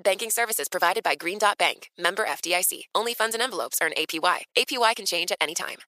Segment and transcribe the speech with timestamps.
[0.00, 2.82] Banking services provided by Green Dot Bank, member FDIC.
[2.94, 4.42] Only funds and envelopes earn APY.
[4.56, 5.78] APY can change at any time.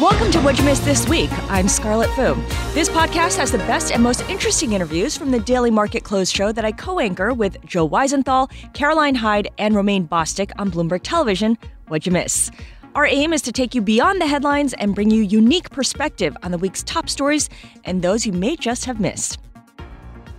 [0.00, 1.30] Welcome to What You Missed This Week.
[1.48, 2.34] I'm Scarlett Fu.
[2.72, 6.50] This podcast has the best and most interesting interviews from the Daily Market Close show
[6.50, 11.56] that I co-anchor with Joe Weisenthal, Caroline Hyde, and Romaine Bostic on Bloomberg Television.
[11.86, 12.50] What You Miss.
[12.94, 16.50] Our aim is to take you beyond the headlines and bring you unique perspective on
[16.50, 17.48] the week's top stories
[17.84, 19.38] and those you may just have missed.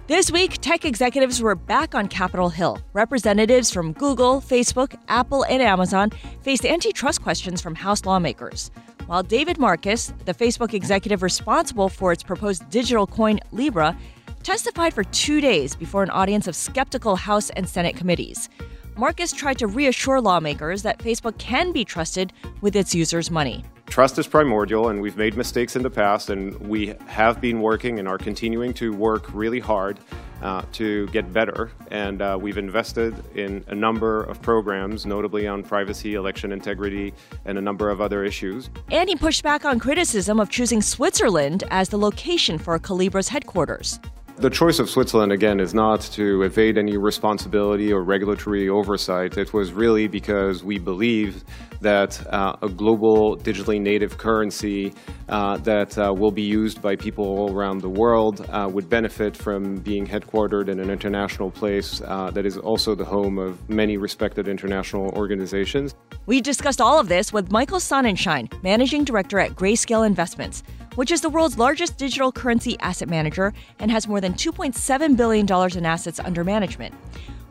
[0.08, 2.80] This week, tech executives were back on Capitol Hill.
[2.92, 8.70] Representatives from Google, Facebook, Apple, and Amazon faced antitrust questions from House lawmakers
[9.12, 13.98] while David Marcus, the Facebook executive responsible for its proposed digital coin Libra,
[14.42, 18.50] testified for two days before an audience of skeptical House and Senate committees.
[18.98, 23.64] Marcus tried to reassure lawmakers that Facebook can be trusted with its users' money.
[23.88, 28.00] Trust is primordial, and we've made mistakes in the past, and we have been working
[28.00, 30.00] and are continuing to work really hard
[30.42, 31.72] uh, to get better.
[31.90, 37.14] And uh, we've invested in a number of programs, notably on privacy, election integrity,
[37.46, 38.70] and a number of other issues.
[38.92, 44.00] And he pushed back on criticism of choosing Switzerland as the location for Calibra's headquarters.
[44.42, 49.38] The choice of Switzerland, again, is not to evade any responsibility or regulatory oversight.
[49.38, 51.44] It was really because we believe
[51.80, 54.96] that uh, a global digitally native currency
[55.30, 59.38] uh, that uh, will be used by people all around the world uh, would benefit
[59.38, 63.96] from being headquartered in an international place uh, that is also the home of many
[63.96, 65.94] respected international organizations.
[66.26, 70.64] We discussed all of this with Michael Sonnenshein, Managing Director at Grayscale Investments
[70.96, 75.78] which is the world's largest digital currency asset manager and has more than $2.7 billion
[75.78, 76.96] in assets under management.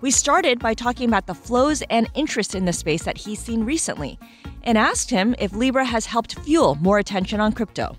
[0.01, 3.65] We started by talking about the flows and interest in the space that he's seen
[3.65, 4.19] recently
[4.63, 7.97] and asked him if Libra has helped fuel more attention on crypto.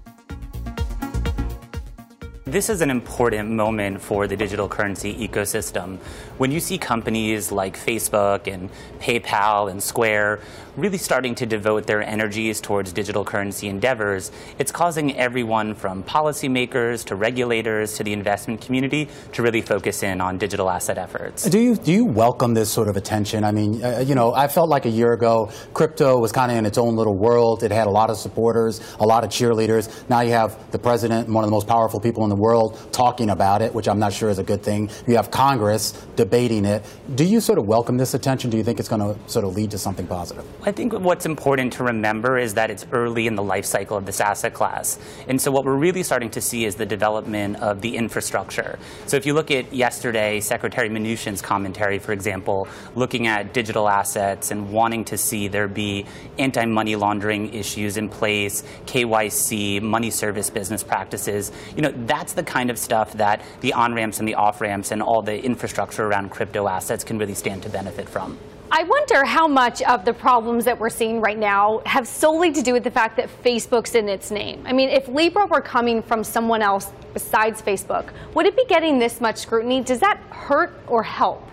[2.45, 5.99] This is an important moment for the digital currency ecosystem.
[6.41, 10.39] When you see companies like Facebook and PayPal and Square
[10.75, 17.05] really starting to devote their energies towards digital currency endeavors, it's causing everyone from policymakers
[17.05, 21.43] to regulators to the investment community to really focus in on digital asset efforts.
[21.43, 23.43] Do you do you welcome this sort of attention?
[23.43, 26.57] I mean, uh, you know, I felt like a year ago crypto was kind of
[26.57, 27.61] in its own little world.
[27.61, 30.09] It had a lot of supporters, a lot of cheerleaders.
[30.09, 33.29] Now you have the president, one of the most powerful people in the world talking
[33.29, 34.89] about it, which I'm not sure is a good thing.
[35.05, 35.91] You have Congress
[36.31, 36.81] debating it.
[37.15, 38.49] Do you sort of welcome this attention?
[38.49, 40.45] Do you think it's going to sort of lead to something positive?
[40.63, 44.05] I think what's important to remember is that it's early in the life cycle of
[44.05, 44.97] this asset class.
[45.27, 48.79] And so what we're really starting to see is the development of the infrastructure.
[49.07, 52.65] So if you look at yesterday, Secretary Mnuchin's commentary, for example,
[52.95, 56.05] looking at digital assets and wanting to see there be
[56.39, 62.69] anti-money laundering issues in place, KYC, money service business practices, you know, that's the kind
[62.69, 66.20] of stuff that the on ramps and the off ramps and all the infrastructure around
[66.29, 68.37] crypto assets can really stand to benefit from.
[68.73, 72.61] I wonder how much of the problems that we're seeing right now have solely to
[72.61, 74.63] do with the fact that Facebook's in its name.
[74.65, 78.97] I mean, if Libra were coming from someone else besides Facebook, would it be getting
[78.97, 79.83] this much scrutiny?
[79.83, 81.45] Does that hurt or help?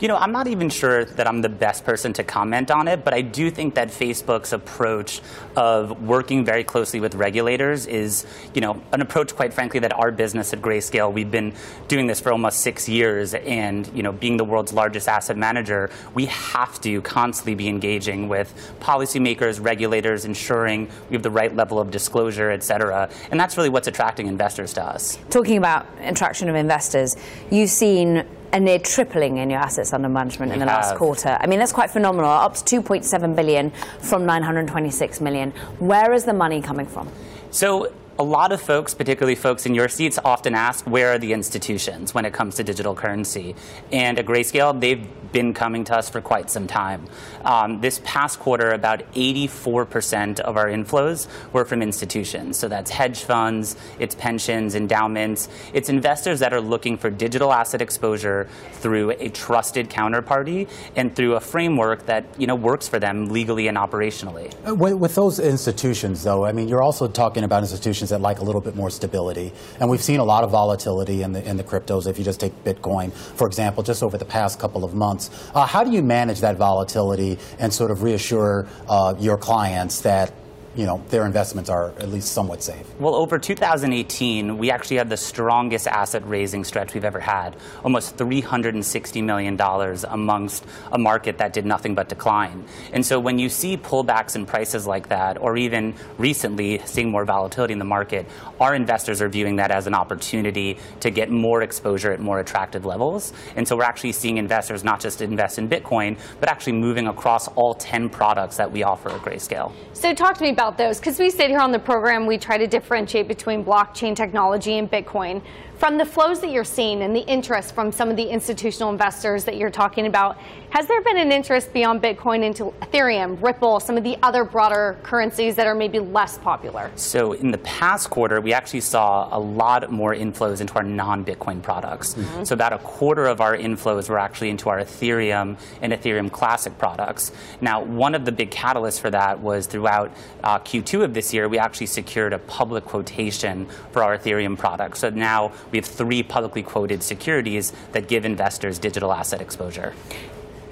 [0.00, 3.04] You know, I'm not even sure that I'm the best person to comment on it,
[3.04, 5.20] but I do think that Facebook's approach
[5.56, 8.24] of working very closely with regulators is,
[8.54, 11.52] you know, an approach, quite frankly, that our business at Grayscale, we've been
[11.88, 15.90] doing this for almost six years, and, you know, being the world's largest asset manager,
[16.14, 21.78] we have to constantly be engaging with policymakers, regulators, ensuring we have the right level
[21.78, 23.10] of disclosure, et cetera.
[23.30, 25.18] And that's really what's attracting investors to us.
[25.28, 27.16] Talking about attraction of investors,
[27.50, 30.84] you've seen a near tripling in your assets under management we in the have.
[30.84, 31.36] last quarter.
[31.40, 32.30] I mean, that's quite phenomenal.
[32.30, 33.70] Up to 2.7 billion
[34.00, 35.52] from 926 million.
[35.78, 37.08] Where is the money coming from?
[37.50, 41.32] So a lot of folks, particularly folks in your seats, often ask where are the
[41.32, 43.56] institutions when it comes to digital currency.
[43.92, 47.06] And at Grayscale, they've been coming to us for quite some time.
[47.46, 52.58] Um, this past quarter, about 84% of our inflows were from institutions.
[52.58, 57.80] So that's hedge funds, it's pensions, endowments, it's investors that are looking for digital asset
[57.80, 63.28] exposure through a trusted counterparty and through a framework that you know works for them
[63.28, 64.52] legally and operationally.
[64.68, 68.38] Uh, with, with those institutions, though, I mean, you're also talking about institutions that like
[68.38, 71.56] a little bit more stability, and we've seen a lot of volatility in the in
[71.56, 72.06] the cryptos.
[72.06, 75.66] If you just take Bitcoin, for example, just over the past couple of months, uh,
[75.66, 80.32] how do you manage that volatility and sort of reassure uh, your clients that
[80.76, 82.86] you know, their investments are at least somewhat safe?
[83.00, 88.16] Well, over 2018, we actually had the strongest asset raising stretch we've ever had, almost
[88.16, 89.60] $360 million
[90.08, 92.64] amongst a market that did nothing but decline.
[92.92, 97.24] And so when you see pullbacks in prices like that, or even recently seeing more
[97.24, 98.26] volatility in the market,
[98.60, 102.84] our investors are viewing that as an opportunity to get more exposure at more attractive
[102.84, 103.32] levels.
[103.56, 107.48] And so we're actually seeing investors not just invest in Bitcoin, but actually moving across
[107.48, 109.72] all 10 products that we offer at Grayscale.
[109.92, 112.58] So talk to me about those because we sit here on the program, we try
[112.58, 115.40] to differentiate between blockchain technology and Bitcoin.
[115.80, 119.44] From the flows that you're seeing and the interest from some of the institutional investors
[119.44, 120.36] that you're talking about,
[120.68, 124.98] has there been an interest beyond Bitcoin into Ethereum, Ripple, some of the other broader
[125.02, 126.92] currencies that are maybe less popular?
[126.96, 131.62] So in the past quarter, we actually saw a lot more inflows into our non-Bitcoin
[131.62, 132.12] products.
[132.12, 132.44] Mm-hmm.
[132.44, 136.76] So about a quarter of our inflows were actually into our Ethereum and Ethereum Classic
[136.76, 137.32] products.
[137.62, 140.12] Now, one of the big catalysts for that was throughout
[140.44, 144.98] uh, Q2 of this year, we actually secured a public quotation for our Ethereum product.
[144.98, 149.94] So now we have three publicly quoted securities that give investors digital asset exposure.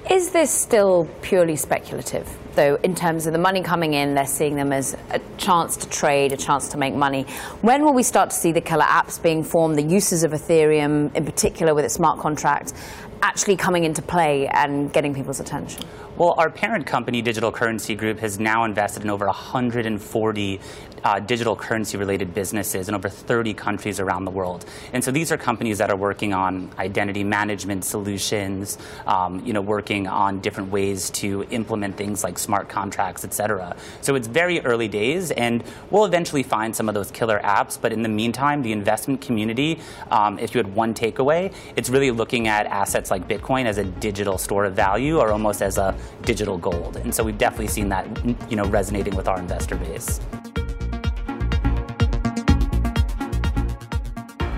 [0.09, 4.15] Is this still purely speculative, though, in terms of the money coming in?
[4.15, 7.23] They're seeing them as a chance to trade, a chance to make money.
[7.61, 11.13] When will we start to see the killer apps being formed, the uses of Ethereum,
[11.15, 12.73] in particular with its smart contracts,
[13.21, 15.83] actually coming into play and getting people's attention?
[16.19, 20.59] Well, our parent company, Digital Currency Group, has now invested in over 140
[21.03, 24.65] uh, digital currency related businesses in over 30 countries around the world.
[24.91, 28.77] And so these are companies that are working on identity management solutions,
[29.07, 33.77] um, you know, working on different ways to implement things like smart contracts, et cetera.
[34.01, 37.79] So it's very early days, and we'll eventually find some of those killer apps.
[37.79, 39.79] But in the meantime, the investment community,
[40.11, 43.85] um, if you had one takeaway, it's really looking at assets like Bitcoin as a
[43.85, 46.97] digital store of value or almost as a digital gold.
[46.97, 48.07] And so we've definitely seen that
[48.49, 50.19] you know, resonating with our investor base.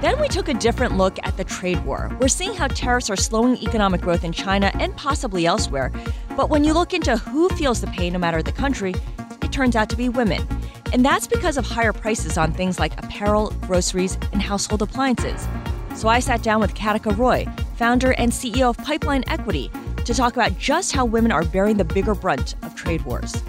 [0.01, 2.15] Then we took a different look at the trade war.
[2.19, 5.91] We're seeing how tariffs are slowing economic growth in China and possibly elsewhere.
[6.35, 8.95] But when you look into who feels the pain no matter the country,
[9.43, 10.47] it turns out to be women.
[10.91, 15.47] And that's because of higher prices on things like apparel, groceries, and household appliances.
[15.95, 17.45] So I sat down with Katica Roy,
[17.75, 19.69] founder and CEO of Pipeline Equity,
[20.05, 23.43] to talk about just how women are bearing the bigger brunt of trade wars.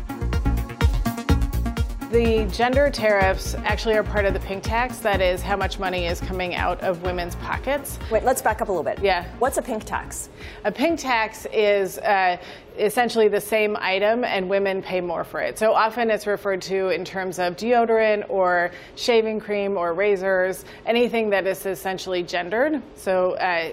[2.12, 4.98] The gender tariffs actually are part of the pink tax.
[4.98, 7.98] That is how much money is coming out of women's pockets.
[8.10, 8.98] Wait, let's back up a little bit.
[9.02, 9.24] Yeah.
[9.38, 10.28] What's a pink tax?
[10.64, 12.36] A pink tax is uh,
[12.76, 15.58] essentially the same item and women pay more for it.
[15.58, 21.30] So often it's referred to in terms of deodorant or shaving cream or razors, anything
[21.30, 22.82] that is essentially gendered.
[22.94, 23.70] So uh,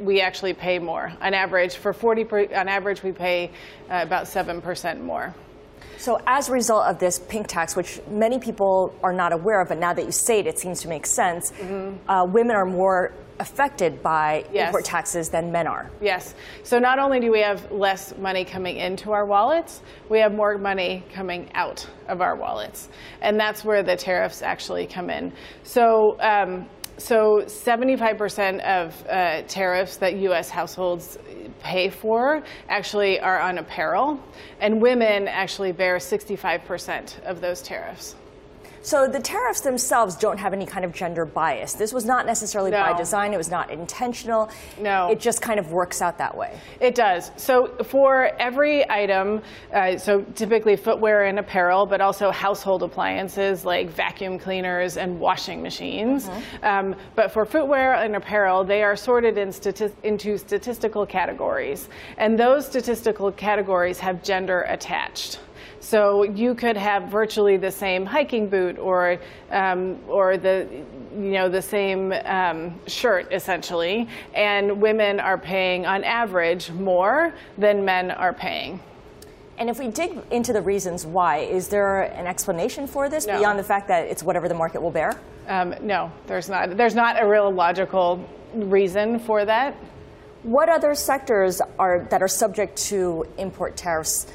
[0.00, 1.12] we actually pay more.
[1.20, 3.50] On average, for 40, per, on average, we pay
[3.90, 5.34] uh, about 7% more.
[5.98, 9.68] So, as a result of this pink tax, which many people are not aware of,
[9.68, 12.08] but now that you say it, it seems to make sense, mm-hmm.
[12.08, 14.68] uh, women are more affected by yes.
[14.68, 15.90] import taxes than men are.
[16.00, 16.34] Yes.
[16.62, 20.58] So not only do we have less money coming into our wallets, we have more
[20.58, 22.88] money coming out of our wallets.
[23.20, 25.32] And that's where the tariffs actually come in.
[25.62, 30.50] So um, so 75% of uh, tariffs that U.S.
[30.50, 31.18] households
[31.60, 34.20] pay for actually are on apparel,
[34.60, 38.16] and women actually bear 65% of those tariffs.
[38.82, 41.74] So the tariffs themselves don't have any kind of gender bias.
[41.74, 42.80] This was not necessarily no.
[42.80, 43.34] by design.
[43.34, 44.50] It was not intentional.
[44.80, 45.10] No.
[45.10, 46.58] It just kind of works out that way.
[46.80, 47.30] It does.
[47.36, 49.42] So for every item,
[49.72, 55.62] uh, so typically footwear and apparel, but also household appliances like vacuum cleaners and washing
[55.62, 56.28] machines.
[56.28, 56.64] Mm-hmm.
[56.64, 61.88] Um, but for footwear and apparel, they are sorted in stati- into statistical categories.
[62.16, 65.40] And those statistical categories have gender attached.
[65.80, 69.18] So you could have virtually the same hiking boot or,
[69.50, 70.66] um, or the,
[71.14, 77.84] you know, the same um, shirt essentially, and women are paying on average more than
[77.84, 78.80] men are paying.
[79.56, 83.38] And if we dig into the reasons why, is there an explanation for this No.
[83.38, 85.18] beyond the fact that it's whatever the market will bear?
[85.48, 86.76] Um, no, there's not.
[86.76, 89.74] There's not a real logical reason for that.
[90.42, 94.26] What other sectors are that are subject to import tariffs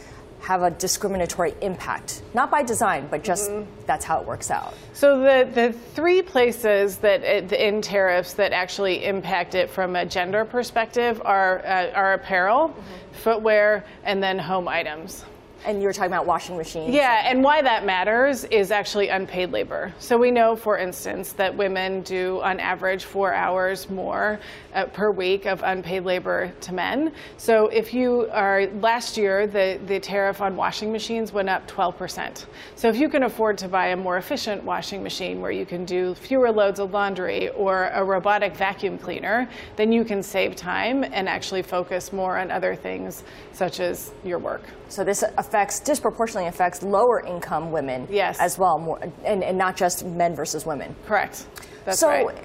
[0.43, 2.21] have a discriminatory impact?
[2.33, 3.49] Not by design, but just
[3.87, 4.73] that's how it works out.
[4.93, 10.05] So the, the three places that it, in tariffs that actually impact it from a
[10.05, 12.75] gender perspective are uh, are apparel,
[13.13, 15.23] footwear, and then home items.
[15.65, 16.93] And you were talking about washing machines.
[16.93, 19.93] Yeah, and why that matters is actually unpaid labor.
[19.99, 24.39] So we know, for instance, that women do on average four hours more
[24.73, 27.13] uh, per week of unpaid labor to men.
[27.37, 32.45] So if you are, last year, the, the tariff on washing machines went up 12%.
[32.75, 35.85] So if you can afford to buy a more efficient washing machine where you can
[35.85, 41.03] do fewer loads of laundry or a robotic vacuum cleaner, then you can save time
[41.03, 44.63] and actually focus more on other things such as your work.
[44.89, 48.39] So this affects disproportionately affects lower income women Yes.
[48.39, 50.95] as well, more, and, and not just men versus women.
[51.05, 51.45] Correct.
[51.85, 52.35] That's so right.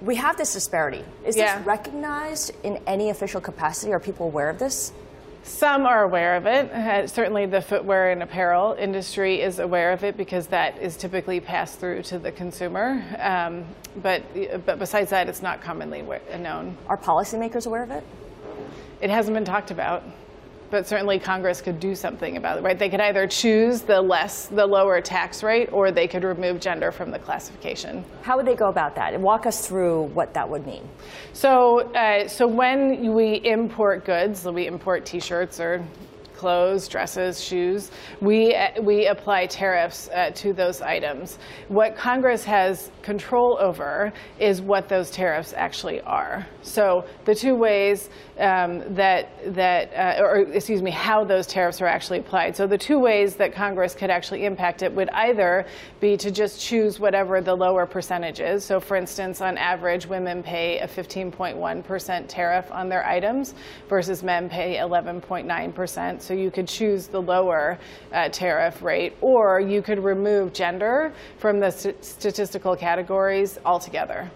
[0.00, 1.04] we have this disparity.
[1.24, 1.58] Is Yeah.
[1.58, 3.92] this recognized in any official capacity?
[3.92, 4.92] Are people aware of this?
[5.42, 6.70] Some are aware of it.
[6.72, 11.38] Uh, certainly, the footwear and apparel industry is aware of it because that is typically
[11.40, 13.02] passed through to the consumer.
[13.18, 13.64] Um,
[14.02, 14.22] but,
[14.64, 16.02] but besides that, it's not commonly
[16.38, 16.76] known.
[16.88, 18.04] Are policymakers aware of it?
[19.00, 20.02] It hasn't been talked about.
[20.70, 22.78] But certainly, Congress could do something about it, right?
[22.78, 26.90] They could either choose the less, the lower tax rate, or they could remove gender
[26.90, 28.04] from the classification.
[28.22, 29.14] How would they go about that?
[29.14, 30.88] And walk us through what that would mean.
[31.32, 35.84] So, uh, so when we import goods, so we import T-shirts or
[36.36, 37.90] clothes, dresses, shoes,
[38.20, 41.38] we uh, we apply tariffs uh, to those items.
[41.68, 46.46] What Congress has control over is what those tariffs actually are.
[46.62, 51.86] So the two ways um, that that uh, or excuse me, how those tariffs are
[51.86, 52.56] actually applied.
[52.56, 55.66] So the two ways that Congress could actually impact it would either
[56.00, 58.64] be to just choose whatever the lower percentage is.
[58.64, 63.54] So for instance, on average, women pay a 15.1% tariff on their items
[63.88, 66.20] versus men pay 11.9%.
[66.26, 67.78] So you could choose the lower
[68.12, 74.28] uh, tariff rate, or you could remove gender from the st- statistical categories altogether.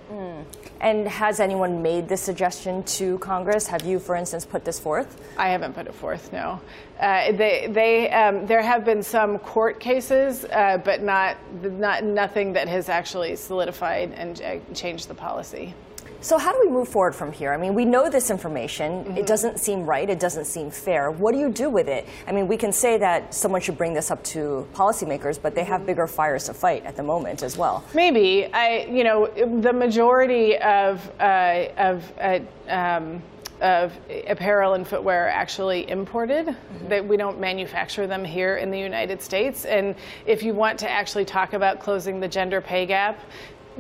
[0.80, 3.66] And has anyone made this suggestion to Congress?
[3.66, 5.20] Have you, for instance, put this forth?
[5.37, 6.61] I haven't put it forth, no.
[7.00, 12.52] Uh, they, they, um, there have been some court cases, uh, but not, not nothing
[12.52, 15.75] that has actually solidified and uh, changed the policy.
[16.23, 17.50] So how do we move forward from here?
[17.50, 19.17] I mean, we know this information.
[19.17, 20.09] It doesn't seem right.
[20.09, 21.11] It doesn't seem fair.
[21.11, 22.07] What do you do with it?
[22.27, 25.65] I mean, we can say that someone should bring this up to policymakers, but they
[25.65, 27.83] have bigger fires to fight at the moment as well.
[27.95, 29.29] Maybe I, you know,
[29.61, 33.23] the majority of uh, of uh, um,
[33.62, 33.93] of
[34.27, 36.55] apparel and footwear are actually imported.
[36.89, 39.65] That we don't manufacture them here in the United States.
[39.65, 39.95] And
[40.27, 43.19] if you want to actually talk about closing the gender pay gap.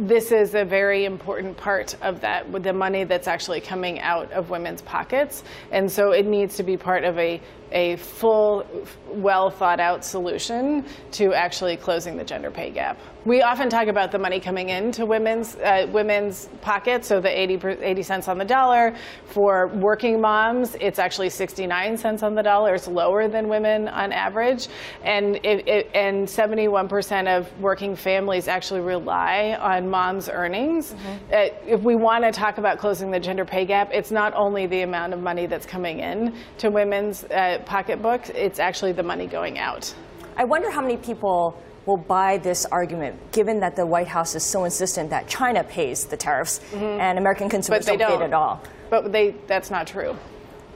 [0.00, 4.32] This is a very important part of that, with the money that's actually coming out
[4.32, 5.44] of women's pockets.
[5.72, 7.38] And so it needs to be part of a,
[7.72, 8.66] a full,
[9.08, 12.98] well thought out solution to actually closing the gender pay gap.
[13.26, 17.82] We often talk about the money coming into women's uh, women's pockets, so the 80,
[17.82, 18.94] 80 cents on the dollar.
[19.26, 22.74] For working moms, it's actually 69 cents on the dollar.
[22.74, 24.68] It's lower than women on average,
[25.04, 30.94] and it, it, and 71% of working families actually rely on moms' earnings.
[31.30, 34.66] Uh, if we want to talk about closing the gender pay gap, it's not only
[34.66, 39.26] the amount of money that's coming in to women's uh, pocketbooks; it's actually the money
[39.26, 39.92] going out.
[40.36, 44.44] I wonder how many people will buy this argument, given that the White House is
[44.44, 48.34] so insistent that China pays the tariffs and American consumers they don't, pay it at
[48.34, 48.62] all.
[48.90, 50.14] But they, that's not true.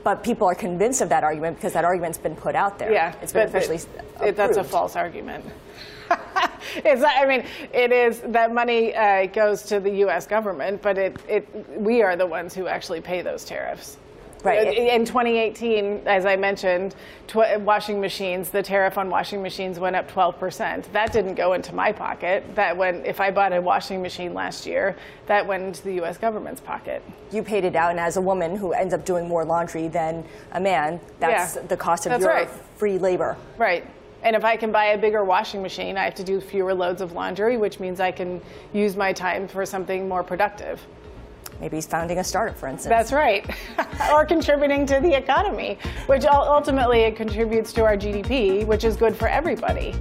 [0.03, 2.91] But people are convinced of that argument because that argument's been put out there.
[2.91, 5.45] Yeah, it's been officially it- it- that's a false argument.
[6.75, 10.27] it's not, I mean, it is that money uh, goes to the U.S.
[10.27, 11.47] government, but it, it
[11.79, 13.97] we are the ones who actually pay those tariffs.
[14.45, 14.67] Right.
[14.67, 16.95] Uh, in in 2018, as I mentioned,
[17.27, 20.91] tw- washing machines, the tariff on washing machines went up 12%.
[20.91, 22.43] That didn't go into my pocket.
[22.55, 26.17] That went, if I bought a washing machine last year, that went into the U.S.
[26.17, 27.01] government's pocket.
[27.31, 30.23] You paid it out, and as a woman who ends up doing more laundry than
[30.51, 32.49] a man, that's Yeah, the cost of that's your right.
[32.77, 33.35] free labor.
[33.57, 33.85] Right.
[34.23, 37.01] And if I can buy a bigger washing machine, I have to do fewer loads
[37.01, 38.41] of laundry, which means I can
[38.73, 40.81] use my time for something more productive.
[41.59, 42.89] Maybe he's founding a startup, for instance.
[42.89, 43.49] That's right.
[44.11, 49.15] or contributing to the economy, which ultimately it contributes to our GDP, which is good
[49.15, 49.95] for everybody.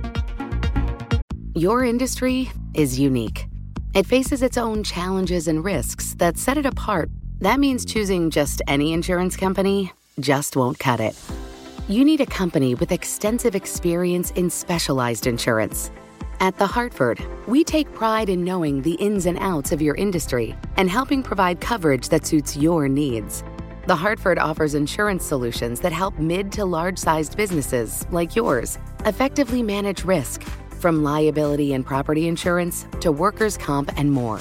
[1.54, 3.46] Your industry is unique.
[3.94, 7.10] It faces its own challenges and risks that set it apart.
[7.38, 11.14] That means choosing just any insurance company just won't cut it.
[11.86, 15.90] you need a company with extensive experience in specialized insurance.
[16.40, 20.54] At The Hartford, we take pride in knowing the ins and outs of your industry
[20.76, 23.44] and helping provide coverage that suits your needs.
[23.86, 29.62] The Hartford offers insurance solutions that help mid to large sized businesses, like yours, effectively
[29.62, 30.42] manage risk,
[30.80, 34.40] from liability and property insurance to workers' comp and more.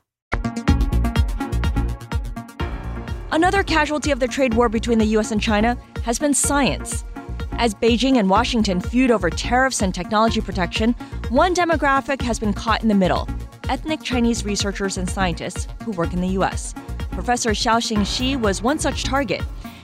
[3.33, 7.05] Another casualty of the trade war between the US and China has been science.
[7.53, 10.91] As Beijing and Washington feud over tariffs and technology protection,
[11.29, 13.29] one demographic has been caught in the middle
[13.69, 16.73] ethnic Chinese researchers and scientists who work in the US.
[17.11, 19.41] Professor Xiaoxing Xi was one such target.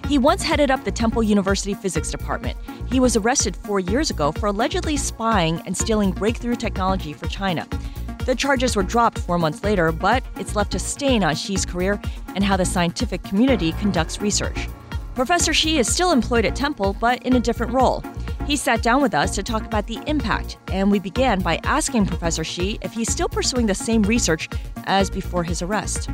[0.10, 2.58] He once headed up the Temple University Physics Department.
[2.92, 7.66] He was arrested four years ago for allegedly spying and stealing breakthrough technology for China.
[8.28, 11.98] The charges were dropped four months later, but it's left a stain on Xi's career
[12.36, 14.68] and how the scientific community conducts research.
[15.16, 18.04] Professor Xi is still employed at Temple, but in a different role.
[18.46, 22.06] He sat down with us to talk about the impact, and we began by asking
[22.06, 24.50] Professor Xi if he's still pursuing the same research
[24.84, 26.10] as before his arrest.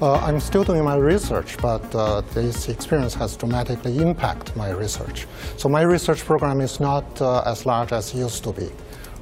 [0.00, 5.26] Uh, I'm still doing my research, but uh, this experience has dramatically impacted my research.
[5.56, 8.70] So my research program is not uh, as large as it used to be.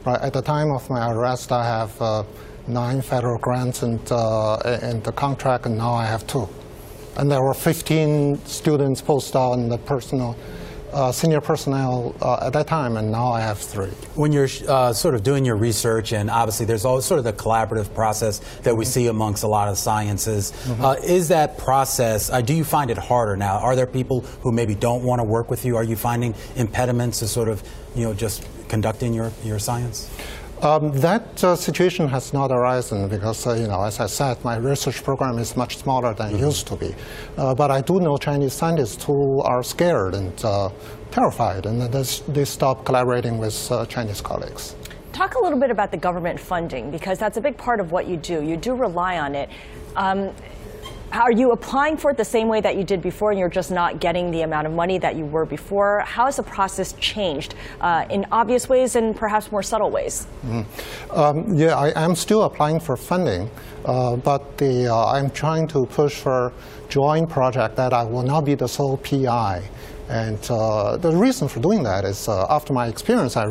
[0.06, 2.22] Right, at the time of my arrest, I have uh,
[2.68, 6.48] nine federal grants and, uh, and the contract, and now I have two.
[7.16, 10.36] And there were 15 students postdoc and the personal,
[10.92, 13.90] uh, senior personnel uh, at that time, and now I have three.
[14.14, 17.32] When you're uh, sort of doing your research, and obviously there's always sort of the
[17.32, 18.92] collaborative process that we mm-hmm.
[18.92, 20.84] see amongst a lot of sciences, mm-hmm.
[20.84, 23.58] Uh, is that process, uh, do you find it harder now?
[23.58, 25.75] Are there people who maybe don't want to work with you?
[25.75, 27.61] Are you finding impediments to sort of,
[27.96, 30.11] you know, just conducting your, your science?
[30.62, 34.57] Um, that uh, situation has not arisen because, uh, you know, as I said, my
[34.57, 36.37] research program is much smaller than mm-hmm.
[36.37, 36.94] it used to be.
[37.37, 40.70] Uh, but I do know Chinese scientists who are scared and uh,
[41.11, 44.74] terrified, and they stop collaborating with uh, Chinese colleagues.
[45.12, 48.07] Talk a little bit about the government funding because that's a big part of what
[48.07, 48.42] you do.
[48.42, 49.50] You do rely on it.
[49.94, 50.33] Um,
[51.22, 53.70] are you applying for it the same way that you did before and you're just
[53.70, 56.00] not getting the amount of money that you were before?
[56.00, 60.26] How has the process changed uh, in obvious ways and perhaps more subtle ways?
[60.46, 61.11] Mm-hmm.
[61.18, 63.50] Um, yeah, I am still applying for funding,
[63.85, 66.52] uh, but the, uh, I'm trying to push for
[66.88, 69.62] joint project that I will not be the sole PI.
[70.09, 73.46] And uh, the reason for doing that is uh, after my experience, I,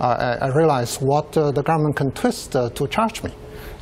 [0.00, 3.30] I, I realized what uh, the government can twist uh, to charge me.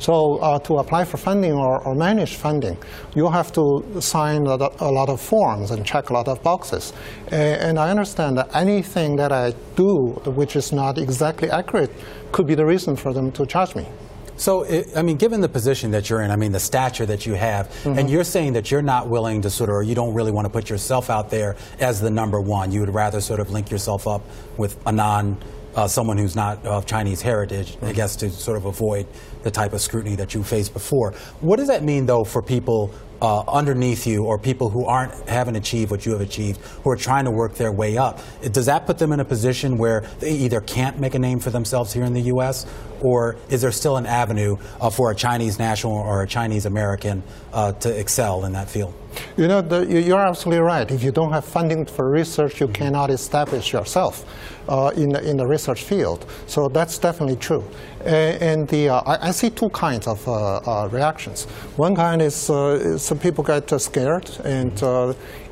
[0.01, 2.75] So uh, to apply for funding or, or, manage funding,
[3.13, 6.91] you have to sign a, a, lot of forms and check a lot of boxes.
[7.27, 11.91] And, I understand that anything that I do which is not exactly accurate
[12.31, 13.85] could be the reason for them to charge me.
[14.37, 17.35] So, I mean, given the position that you're in, I mean, the stature that you
[17.35, 17.99] have, mm-hmm.
[17.99, 20.45] and you're saying that you're not willing to sort of, or you don't really want
[20.45, 22.71] to put yourself out there as the number one.
[22.71, 24.23] You would rather sort of link yourself up
[24.57, 25.37] with a non
[25.75, 29.07] uh, someone who's not of Chinese heritage, I guess, to sort of avoid
[29.43, 31.11] the type of scrutiny that you faced before.
[31.39, 35.55] What does that mean, though, for people uh, underneath you or people who aren't haven't
[35.55, 38.19] achieved what you have achieved, who are trying to work their way up?
[38.51, 41.51] Does that put them in a position where they either can't make a name for
[41.51, 42.65] themselves here in the U.S.,
[43.01, 47.23] or is there still an avenue uh, for a Chinese national or a Chinese American
[47.51, 48.93] uh, to excel in that field?
[49.37, 50.89] You know, the, you're absolutely right.
[50.89, 54.25] If you don't have funding for research, you cannot establish yourself
[54.69, 56.25] uh, in, the, in the research field.
[56.47, 57.63] So that's definitely true.
[58.05, 61.45] And, and the, uh, I, I, see two kinds of uh, uh reactions.
[61.77, 64.79] One kind is, uh, some people get uh, scared, and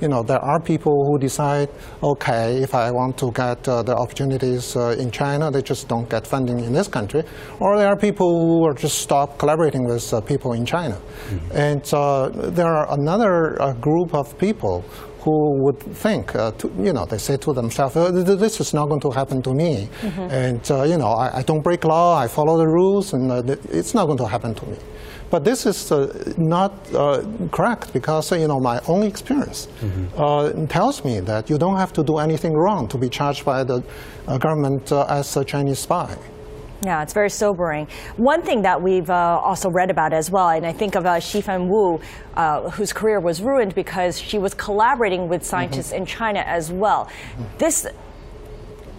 [0.02, 1.70] you know there are people who decide,
[2.02, 6.60] okay, if I want to get the opportunities in China, they just don't get funding
[6.60, 7.24] in this country.
[7.60, 10.96] Or there are people who are just stop collaborating with people in China.
[10.96, 11.52] Mm-hmm.
[11.54, 14.84] And there are another group of people
[15.22, 18.88] who would think, uh, to, you know, they say to themselves, oh, this is not
[18.88, 19.90] going to happen to me.
[20.02, 20.22] Mm-hmm.
[20.32, 23.56] And, uh, you know, I, I, don't break law, I follow the rules, and uh,
[23.72, 24.78] it's not going to happen to me.
[25.30, 30.20] But this is uh, not uh, correct because, you know, my own experience mm-hmm.
[30.20, 33.64] Uh, tells me that you don't have to do anything wrong to be charged by
[33.64, 33.84] the
[34.40, 36.18] government as a Chinese spy.
[36.82, 37.88] Yeah, it's very sobering.
[38.16, 41.16] One thing that we've uh, also read about as well, and I think of uh,
[41.16, 42.00] Xifan Wu,
[42.36, 46.04] uh, whose career was ruined because she was collaborating with scientists mm-hmm.
[46.04, 47.10] in China as well.
[47.58, 47.86] This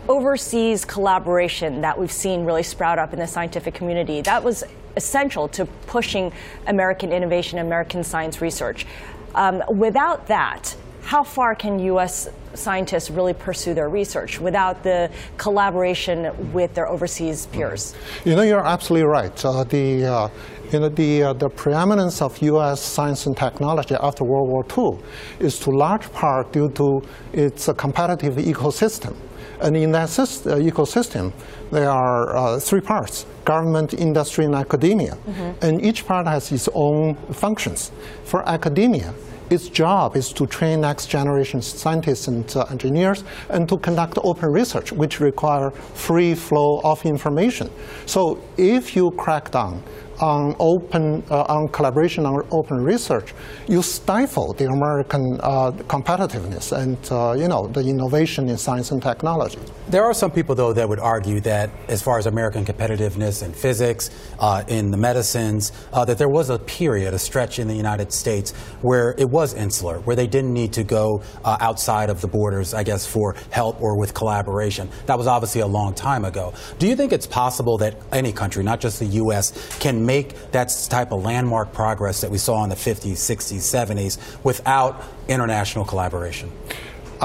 [0.08, 4.64] overseas collaboration that we've seen really sprout up in the scientific community, that was
[4.96, 6.32] essential to pushing
[6.66, 8.86] American innovation, American science research.
[9.34, 12.28] Um, without that, how far can U.S.
[12.54, 17.94] scientists really pursue their research without the collaboration with their overseas peers?
[18.24, 19.44] You know, you're absolutely right.
[19.44, 20.28] Uh, the uh,
[20.72, 22.80] you know, the, uh, the preeminence of U.S.
[22.80, 25.04] science and technology after World War II
[25.44, 29.16] is to large part due to its uh, competitive ecosystem.
[29.60, 31.32] And in that uh, ecosystem,
[31.70, 35.14] there are uh, three parts government, industry, and academia.
[35.14, 35.64] Mm-hmm.
[35.64, 37.90] And each part has its own functions.
[38.24, 39.12] For academia,
[39.50, 44.50] its job is to train next generation scientists and uh, engineers and to conduct open
[44.50, 47.68] research, which require free flow of information.
[48.06, 49.82] So if you crack down
[50.20, 53.34] on open, uh, on collaboration on open research,
[53.68, 59.02] you stifle the American uh, competitiveness and uh, you know the innovation in science and
[59.02, 59.58] technology.
[59.90, 63.52] There are some people, though, that would argue that as far as American competitiveness in
[63.52, 67.74] physics, uh, in the medicines, uh, that there was a period, a stretch in the
[67.74, 68.52] United States
[68.82, 72.72] where it was insular, where they didn't need to go uh, outside of the borders,
[72.72, 74.88] I guess, for help or with collaboration.
[75.06, 76.54] That was obviously a long time ago.
[76.78, 80.68] Do you think it's possible that any country, not just the U.S., can make that
[80.96, 84.12] type of landmark progress that we saw in the 50s, 60s, 70s
[84.50, 84.92] without
[85.28, 86.48] international collaboration?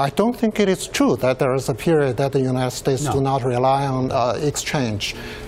[0.06, 3.02] I don't think it is true that there is a period that the United States
[3.04, 3.12] no.
[3.14, 5.02] do not rely on uh, exchange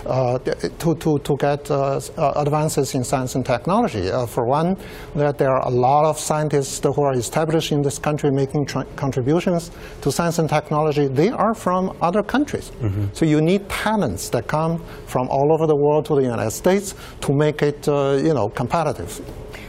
[0.08, 4.10] to, to, to get uh, uh advances in science and technology.
[4.10, 4.76] Uh, for one,
[5.14, 8.64] that there are a lot of scientists who are established in this country making
[8.96, 11.08] contributions to science and technology.
[11.08, 12.70] They are from other countries.
[12.80, 13.06] Mm-hmm.
[13.12, 16.94] So you need talents that come from all over the world to the United States
[17.20, 19.20] to make it, uh, you know, competitive.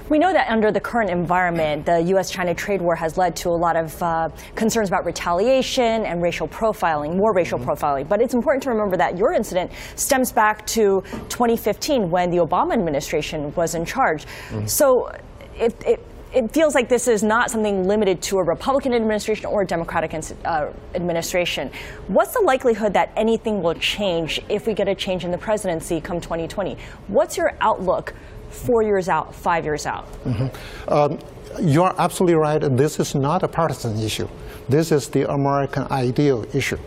[0.10, 2.32] We know that under the current environment, the U.S.
[2.32, 6.48] China trade war has led to a lot of uh, concerns about retaliation and racial
[6.48, 7.70] profiling, more racial mm-hmm.
[7.70, 8.10] profiling.
[8.10, 12.74] But it's important to remember that your incident stems back to 2015 when the Obama
[12.74, 14.26] administration was in charge.
[14.26, 14.66] Mm-hmm.
[14.66, 15.08] So
[15.56, 19.64] it, it it feels like this is not something limited to a Republican administration or
[19.64, 20.14] a Democratic
[20.46, 21.72] uh, administration.
[22.08, 26.00] What's the likelihood that anything will change if we get a change in the presidency
[26.00, 26.78] come 2020?
[27.08, 28.14] What's your outlook
[28.50, 30.08] four years out, five years out?
[30.24, 30.94] Mm-hmm.
[30.94, 31.20] Um,
[31.62, 32.60] you are absolutely right.
[32.78, 34.30] This is not a partisan issue.
[34.68, 36.78] This is the American ideal issue.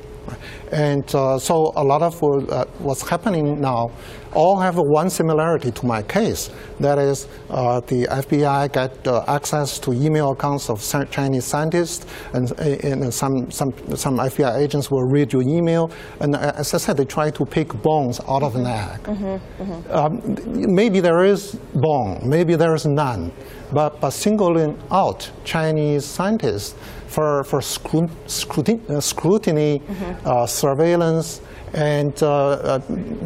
[0.73, 3.91] And uh, so a lot of uh, what's happening now
[4.35, 6.51] all have one similarity to my case.
[6.81, 10.81] That is, uh, the FBI get uh, access to email accounts of
[11.11, 15.91] Chinese scientists, and, and, some, some, some FBI agents will read your email.
[16.21, 19.03] And uh, as I said, they try to pick bones out of an egg.
[19.03, 19.93] Mm-hmm, mm-hmm.
[19.93, 23.33] Um, maybe there is bone, maybe there is none.
[23.73, 26.75] But, but singling out Chinese scientists
[27.12, 30.27] for, for scrutiny, uh, scrutiny mm-hmm.
[30.27, 31.40] uh, surveillance,
[31.75, 32.81] and uh,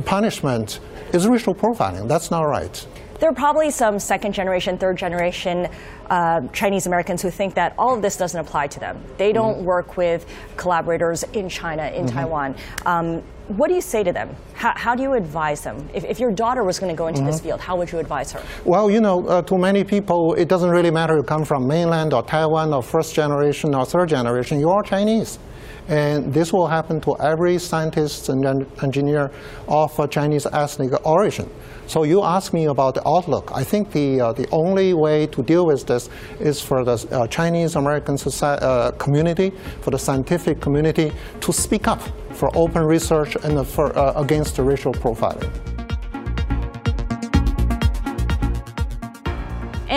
[0.05, 0.81] punishment
[1.13, 2.09] is racial profiling.
[2.09, 2.87] That's not right.
[3.19, 5.69] There are probably some second generation, third generation
[6.11, 9.03] uh, Chinese Americans who think that all of this doesn't apply to them.
[9.17, 9.65] They don't mm-hmm.
[9.65, 10.27] work with
[10.57, 12.17] collaborators in China, in mm-hmm.
[12.17, 12.57] Taiwan.
[12.85, 14.35] Um, what do you say to them?
[14.55, 15.89] How, how do you advise them?
[15.95, 17.31] If, if, your daughter was going to go into mm-hmm.
[17.31, 18.43] this field, how would you advise her?
[18.65, 22.13] Well, you know, uh, to many people, it doesn't really matter you come from mainland
[22.13, 24.59] or Taiwan or first generation or third generation.
[24.59, 25.39] You are Chinese.
[25.89, 29.31] And this will happen to every scientist and engineer
[29.69, 31.49] of uh, Chinese ethnic origin.
[31.87, 33.53] So you ask me about the outlook.
[33.55, 36.09] I think the, uh, the only way to deal with this
[36.41, 42.03] is for the uh, Chinese American uh, community, for the scientific community to speak up
[42.33, 45.76] for open research and for, uh, against racial profiling.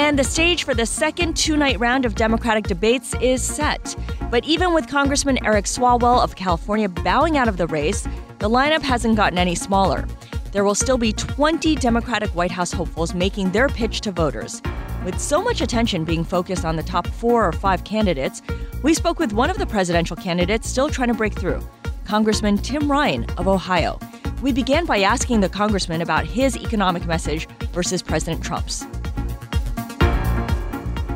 [0.10, 3.96] And the stage for the second two night round of Democratic debates is set.
[4.32, 8.08] But even with Congressman Eric Swalwell of California bowing out of the race,
[8.40, 10.08] the lineup hasn't gotten any smaller.
[10.52, 14.64] There will still be 20 Democratic White House hopefuls making their pitch to voters.
[15.06, 18.42] With so much attention being focused on the top four or five candidates,
[18.82, 21.62] we spoke with one of the presidential candidates still trying to break through,
[22.06, 24.00] Congressman Tim Ryan of Ohio.
[24.42, 28.88] We began by asking the congressman about his economic message versus President Trump's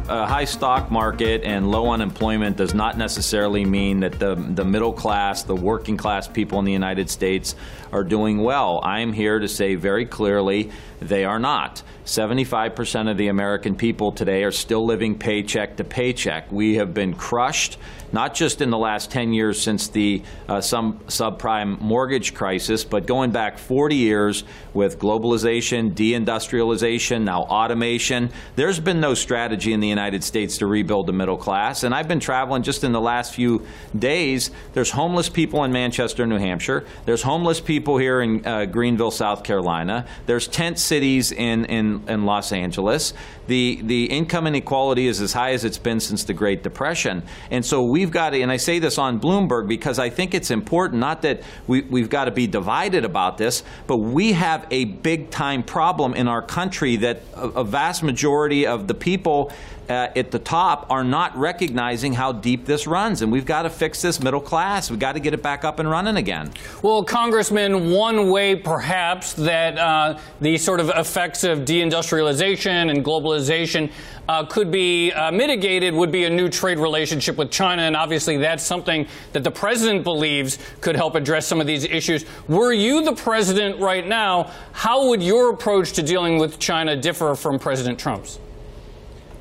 [0.10, 4.94] a high stock market and low unemployment does not necessarily mean that the, the middle
[4.94, 7.56] class, the working class people in the United States
[7.94, 8.80] are doing well.
[8.84, 11.84] I am here to say very clearly they are not.
[12.06, 16.52] 75% of the American people today are still living paycheck to paycheck.
[16.52, 17.78] We have been crushed,
[18.12, 23.06] not just in the last 10 years since the uh, some subprime mortgage crisis, but
[23.06, 28.32] going back 40 years with globalization, deindustrialization, now automation.
[28.56, 31.84] There's been no strategy in the United States to rebuild the middle class.
[31.84, 33.66] And I've been traveling just in the last few
[33.98, 34.52] days.
[34.74, 36.86] There's homeless people in Manchester, New Hampshire.
[37.06, 40.06] There's homeless people here in uh, Greenville, South Carolina.
[40.26, 43.14] There's tent cities in, in, in Los Angeles.
[43.48, 47.24] The, the income inequality is as high as it's been since the Great Depression.
[47.52, 50.50] And so we've got to, and I say this on Bloomberg because I think it's
[50.50, 54.86] important, not that we, we've got to be divided about this, but we have a
[54.86, 59.52] big time problem in our country that a, a vast majority of the people
[59.90, 63.22] uh, at the top are not recognizing how deep this runs.
[63.22, 64.90] And we've got to fix this middle class.
[64.90, 66.52] We've got to get it back up and running again.
[66.82, 73.92] Well, Congressman, one way perhaps that uh, the sort of effects of deindustrialization and globalization
[74.28, 77.82] uh, could be uh, mitigated would be a new trade relationship with China.
[77.82, 82.26] And obviously, that's something that the president believes could help address some of these issues.
[82.48, 87.36] Were you the president right now, how would your approach to dealing with China differ
[87.36, 88.40] from President Trump's?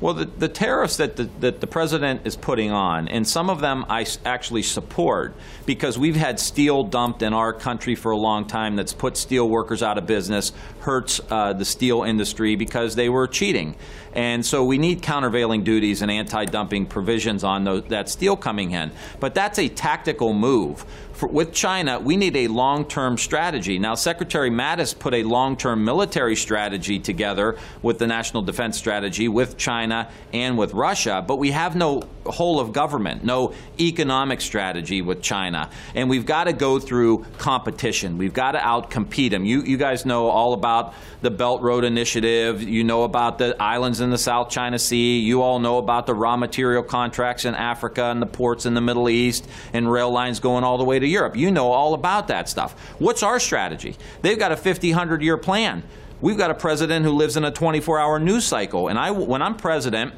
[0.03, 3.61] Well, the, the tariffs that the, that the president is putting on, and some of
[3.61, 5.33] them I actually support
[5.65, 9.47] because we've had steel dumped in our country for a long time that's put steel
[9.47, 13.77] workers out of business, hurts uh, the steel industry because they were cheating.
[14.11, 18.71] And so we need countervailing duties and anti dumping provisions on those, that steel coming
[18.71, 18.91] in.
[19.21, 23.79] But that's a tactical move for, with China, we need a long term strategy.
[23.79, 29.27] Now, Secretary Mattis put a long term military strategy together with the National Defense Strategy
[29.27, 29.92] with China
[30.31, 35.69] and with Russia, but we have no whole of government, no economic strategy with China.
[35.95, 38.17] And we've got to go through competition.
[38.17, 39.45] We've got to outcompete them.
[39.45, 42.63] You, you guys know all about the Belt Road Initiative.
[42.63, 45.19] You know about the islands in the South China Sea.
[45.19, 48.81] You all know about the raw material contracts in Africa and the ports in the
[48.81, 51.35] Middle East and rail lines going all the way to Europe.
[51.35, 52.73] You know all about that stuff.
[52.99, 53.95] What's our strategy?
[54.21, 55.83] They've got a 50, 100 year plan.
[56.23, 58.87] We've got a president who lives in a 24 hour news cycle.
[58.87, 60.13] And I, when I'm president,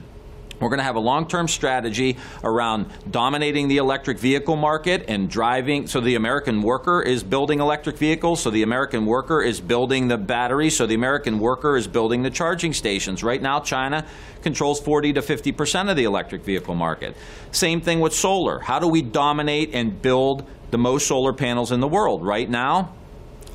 [0.62, 5.28] we're going to have a long term strategy around dominating the electric vehicle market and
[5.28, 5.88] driving.
[5.88, 8.44] So the American worker is building electric vehicles.
[8.44, 10.78] So the American worker is building the batteries.
[10.78, 13.24] So the American worker is building the charging stations.
[13.24, 14.06] Right now, China
[14.44, 17.18] controls 40 to 50 percent of the electric vehicle market.
[17.52, 18.60] Same thing with solar.
[18.60, 22.24] How do we dominate and build the most solar panels in the world?
[22.24, 22.94] Right now,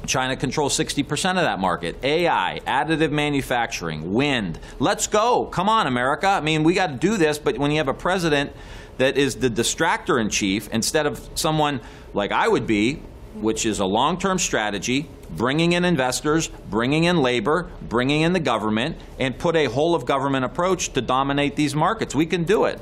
[0.06, 1.96] China controls 60% of that market.
[2.02, 4.58] AI, additive manufacturing, wind.
[4.78, 5.46] Let's go.
[5.46, 6.26] Come on, America.
[6.26, 8.52] I mean, we got to do this, but when you have a president
[8.98, 11.80] that is the distractor in chief instead of someone
[12.12, 13.02] like I would be,
[13.34, 18.40] which is a long term strategy, bringing in investors, bringing in labor, bringing in the
[18.40, 22.14] government, and put a whole of government approach to dominate these markets.
[22.14, 22.80] We can do it.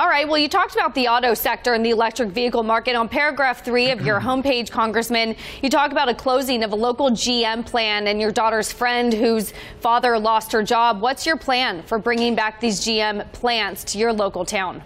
[0.00, 0.26] All right.
[0.26, 2.94] Well, you talked about the auto sector and the electric vehicle market.
[2.94, 7.10] On paragraph three of your homepage, Congressman, you talk about a closing of a local
[7.10, 11.02] GM plan and your daughter's friend whose father lost her job.
[11.02, 14.82] What's your plan for bringing back these GM plants to your local town?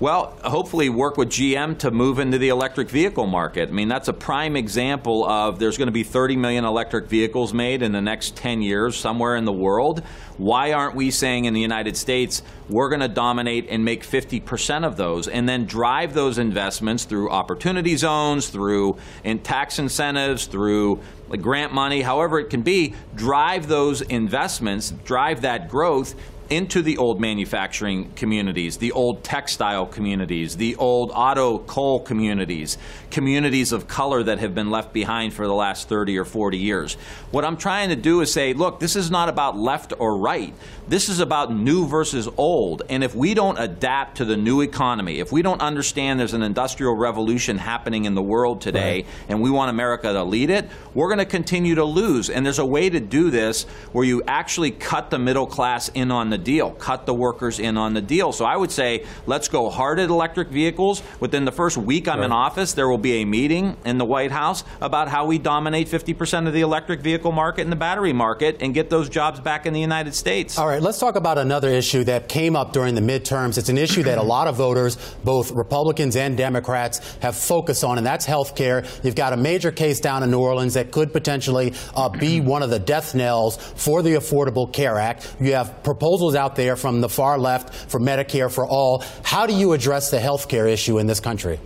[0.00, 3.68] Well, hopefully work with GM to move into the electric vehicle market.
[3.68, 7.52] I mean, that's a prime example of there's going to be 30 million electric vehicles
[7.52, 10.04] made in the next 10 years somewhere in the world.
[10.36, 14.84] Why aren't we saying in the United States we're going to dominate and make 50%
[14.84, 21.00] of those and then drive those investments through opportunity zones, through in tax incentives, through
[21.40, 26.14] grant money, however it can be, drive those investments, drive that growth
[26.50, 32.78] into the old manufacturing communities, the old textile communities, the old auto coal communities,
[33.10, 36.94] communities of color that have been left behind for the last 30 or 40 years.
[37.30, 40.54] What I'm trying to do is say, look, this is not about left or right.
[40.88, 42.82] This is about new versus old.
[42.88, 46.42] And if we don't adapt to the new economy, if we don't understand there's an
[46.42, 49.06] industrial revolution happening in the world today right.
[49.28, 52.30] and we want America to lead it, we're going to continue to lose.
[52.30, 56.10] And there's a way to do this where you actually cut the middle class in
[56.10, 58.32] on the deal, cut the workers in on the deal.
[58.32, 61.02] So I would say let's go hard at electric vehicles.
[61.20, 62.26] Within the first week I'm right.
[62.26, 65.88] in office, there will be a meeting in the White House about how we dominate
[65.88, 69.66] 50% of the electric vehicle market and the battery market and get those jobs back
[69.66, 70.58] in the United States.
[70.58, 73.58] All right right, let's talk about another issue that came up during the midterms.
[73.58, 77.98] It's an issue that a lot of voters, both Republicans and Democrats, have focused on,
[77.98, 78.84] and that's health care.
[79.02, 82.62] You've got a major case down in New Orleans that could potentially uh, be one
[82.62, 85.34] of the death knells for the Affordable Care Act.
[85.40, 89.04] You have proposals out there from the far left for Medicare for all.
[89.22, 91.60] How do you address the health care issue in this country?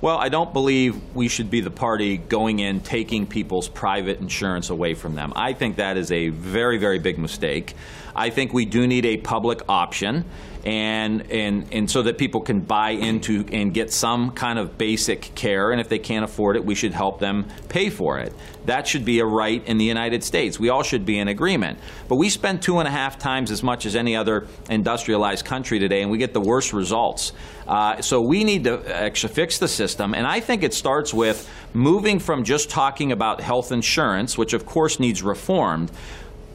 [0.00, 4.70] Well, I don't believe we should be the party going in taking people's private insurance
[4.70, 5.32] away from them.
[5.34, 7.74] I think that is a very, very big mistake.
[8.14, 10.24] I think we do need a public option
[10.64, 15.34] and and and so that people can buy into and get some kind of basic
[15.34, 15.70] care.
[15.70, 18.32] And if they can't afford it we should help them pay for it.
[18.66, 20.58] That should be a right in the united states.
[20.58, 21.78] We all should be in agreement.
[22.08, 25.78] But we spend two and a half times as much as any other industrialized country
[25.78, 27.32] today and we get the worst results.
[27.66, 30.14] Uh, so we need to actually fix the system.
[30.14, 34.66] And i think it starts with moving from just talking about health insurance which of
[34.66, 35.90] course needs reformed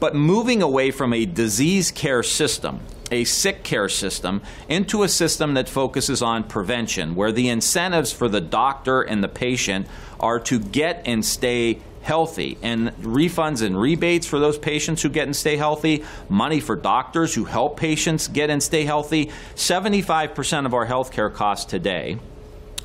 [0.04, 2.78] but moving away from a disease care system
[3.10, 8.28] a sick care system into a system that focuses on prevention, where the incentives for
[8.28, 9.86] the doctor and the patient
[10.20, 15.26] are to get and stay healthy and refunds and rebates for those patients who get
[15.26, 19.30] and stay healthy, money for doctors who help patients get and stay healthy.
[19.54, 22.18] 75% of our healthcare costs today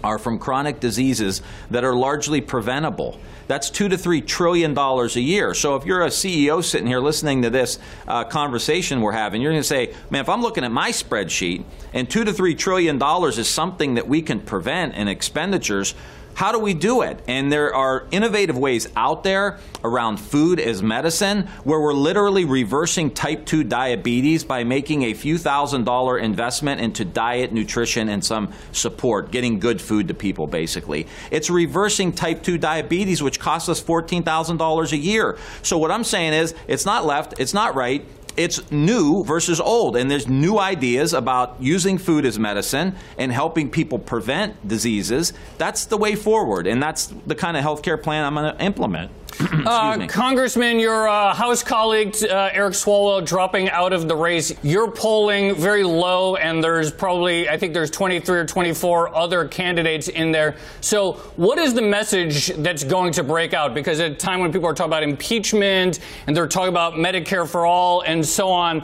[0.03, 3.19] are from chronic diseases that are largely preventable.
[3.47, 5.53] That's two to three trillion dollars a year.
[5.53, 9.51] So if you're a CEO sitting here listening to this uh, conversation we're having, you're
[9.51, 12.99] going to say, man, if I'm looking at my spreadsheet and two to three trillion
[12.99, 15.95] dollars is something that we can prevent in expenditures,
[16.39, 17.21] how do we do it?
[17.27, 23.11] And there are innovative ways out there around food as medicine where we're literally reversing
[23.11, 28.53] type 2 diabetes by making a few thousand dollar investment into diet, nutrition, and some
[28.71, 31.07] support, getting good food to people, basically.
[31.29, 35.37] It's reversing type 2 diabetes, which costs us $14,000 a year.
[35.61, 38.05] So, what I'm saying is, it's not left, it's not right,
[38.37, 43.69] it's new versus old, and there's new ideas about using food as medicine and helping
[43.69, 45.33] people prevent diseases.
[45.57, 49.11] That's the way forward, and that's the kind of healthcare plan I'm going to implement.
[49.39, 54.53] Uh, Congressman, your uh, House colleague uh, Eric Swalwell dropping out of the race.
[54.63, 60.07] You're polling very low, and there's probably, I think there's 23 or 24 other candidates
[60.07, 60.57] in there.
[60.81, 63.73] So, what is the message that's going to break out?
[63.73, 67.47] Because at a time when people are talking about impeachment and they're talking about Medicare
[67.47, 68.83] for all and so on,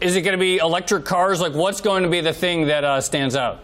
[0.00, 1.40] is it going to be electric cars?
[1.40, 3.60] Like, what's going to be the thing that uh, stands out?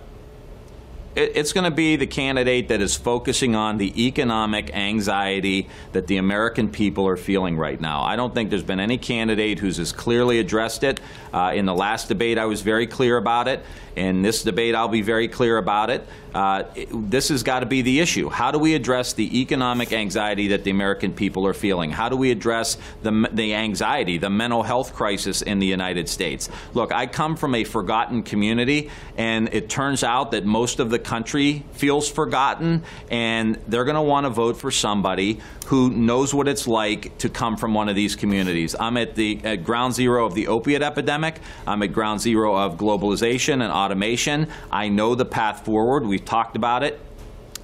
[1.16, 6.18] It's going to be the candidate that is focusing on the economic anxiety that the
[6.18, 8.02] American people are feeling right now.
[8.02, 11.00] I don't think there's been any candidate who's as clearly addressed it.
[11.32, 13.64] Uh, in the last debate, I was very clear about it.
[13.96, 16.06] In this debate, I'll be very clear about it.
[16.34, 18.28] Uh, this has got to be the issue.
[18.28, 21.90] How do we address the economic anxiety that the American people are feeling?
[21.90, 26.48] How do we address the, the anxiety, the mental health crisis in the United States?
[26.74, 30.98] Look, I come from a forgotten community, and it turns out that most of the
[30.98, 36.48] country feels forgotten, and they're going to want to vote for somebody who knows what
[36.48, 38.74] it's like to come from one of these communities.
[38.78, 41.40] I'm at the at ground zero of the opiate epidemic.
[41.64, 44.48] I'm at ground zero of globalization and automation.
[44.70, 46.06] I know the path forward.
[46.20, 47.00] We've talked about it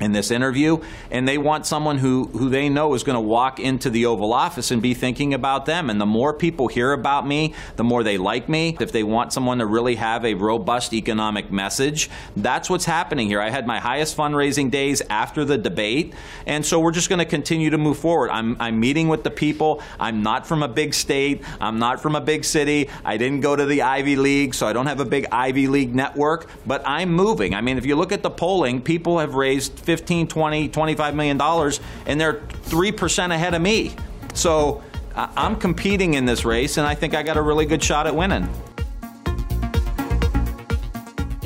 [0.00, 0.78] in this interview,
[1.10, 4.32] and they want someone who, who they know is going to walk into the Oval
[4.32, 5.88] Office and be thinking about them.
[5.88, 8.76] And the more people hear about me, the more they like me.
[8.78, 13.40] If they want someone to really have a robust economic message, that's what's happening here.
[13.40, 16.14] I had my highest fundraising days after the debate,
[16.46, 18.30] and so we're just going to continue to move forward.
[18.30, 19.82] I'm, I'm meeting with the people.
[19.98, 21.42] I'm not from a big state.
[21.60, 22.90] I'm not from a big city.
[23.04, 25.94] I didn't go to the Ivy League, so I don't have a big Ivy League
[25.94, 27.54] network, but I'm moving.
[27.54, 31.38] I mean, if you look at the polling, people have raised 15, 20, 25 million
[31.38, 33.94] dollars, and they're 3% ahead of me.
[34.34, 34.82] So
[35.14, 38.14] I'm competing in this race, and I think I got a really good shot at
[38.14, 38.48] winning.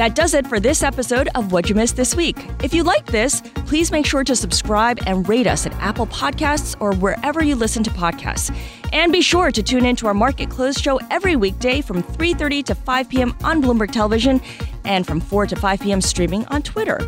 [0.00, 2.38] That does it for this episode of What You Missed This Week.
[2.64, 6.74] If you like this, please make sure to subscribe and rate us at Apple Podcasts
[6.80, 8.50] or wherever you listen to podcasts.
[8.94, 12.64] And be sure to tune in to our Market Close show every weekday from 3:30
[12.64, 13.36] to 5 p.m.
[13.44, 14.40] on Bloomberg Television
[14.86, 16.00] and from 4 to 5 p.m.
[16.00, 16.98] streaming on Twitter.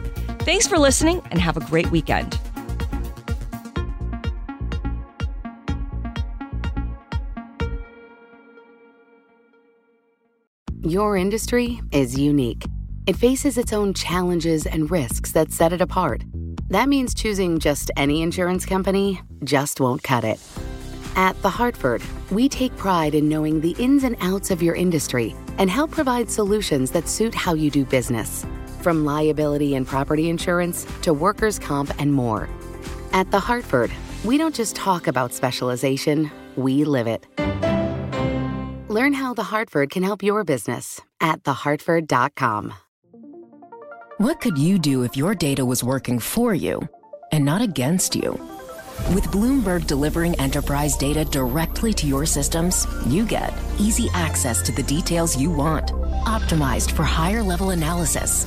[0.45, 2.37] Thanks for listening and have a great weekend.
[10.81, 12.65] Your industry is unique.
[13.07, 16.25] It faces its own challenges and risks that set it apart.
[16.71, 20.41] That means choosing just any insurance company just won't cut it.
[21.15, 22.03] At The Hartford,
[22.33, 26.29] we take pride in knowing the ins and outs of your industry and help provide
[26.29, 28.45] solutions that suit how you do business
[28.83, 32.49] from liability and property insurance to workers' comp and more.
[33.13, 33.91] At The Hartford,
[34.25, 37.27] we don't just talk about specialization, we live it.
[38.89, 42.75] Learn how The Hartford can help your business at thehartford.com.
[44.19, 46.89] What could you do if your data was working for you
[47.33, 48.33] and not against you?
[49.15, 54.83] With Bloomberg delivering enterprise data directly to your systems, you get easy access to the
[54.83, 55.89] details you want,
[56.27, 58.47] optimized for higher level analysis